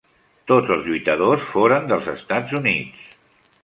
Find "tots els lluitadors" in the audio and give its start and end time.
0.51-1.45